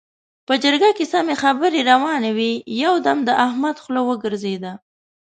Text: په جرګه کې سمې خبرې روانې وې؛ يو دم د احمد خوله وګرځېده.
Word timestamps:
په 0.47 0.53
جرګه 0.63 0.89
کې 0.97 1.05
سمې 1.13 1.35
خبرې 1.43 1.81
روانې 1.91 2.31
وې؛ 2.37 2.51
يو 2.83 2.93
دم 3.05 3.17
د 3.27 3.29
احمد 3.45 3.75
خوله 3.83 4.01
وګرځېده. 4.09 4.73